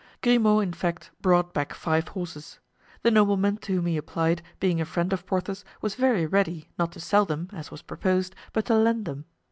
Grimaud, 0.23 0.61
in 0.63 0.73
fact, 0.73 1.11
brought 1.21 1.53
back 1.53 1.75
five 1.75 2.07
horses. 2.07 2.57
The 3.03 3.11
nobleman 3.11 3.57
to 3.57 3.73
whom 3.75 3.85
he 3.85 3.97
applied, 3.97 4.41
being 4.59 4.81
a 4.81 4.85
friend 4.85 5.13
of 5.13 5.27
Porthos, 5.27 5.63
was 5.79 5.93
very 5.93 6.25
ready, 6.25 6.69
not 6.79 6.91
to 6.93 6.99
sell 6.99 7.23
them, 7.25 7.49
as 7.53 7.69
was 7.69 7.83
proposed, 7.83 8.33
but 8.51 8.65
to 8.65 8.75
lend 8.75 9.05
them. 9.05 9.25